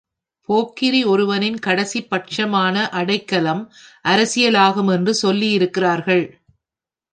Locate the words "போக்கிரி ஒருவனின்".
0.49-1.59